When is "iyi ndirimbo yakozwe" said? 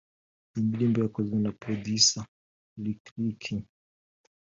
0.51-1.37